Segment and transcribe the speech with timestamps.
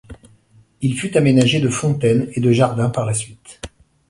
[0.81, 3.59] Il fut aménagé de fontaines et de jardins par la suite.